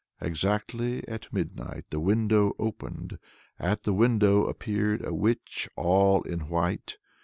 Exactly 0.19 1.07
at 1.07 1.31
midnight 1.31 1.85
the 1.91 1.99
window 1.99 2.53
opened. 2.57 3.19
At 3.59 3.83
the 3.83 3.93
window 3.93 4.45
appeared 4.47 5.05
a 5.05 5.13
witch 5.13 5.69
all 5.75 6.23
in 6.23 6.49
white. 6.49 6.97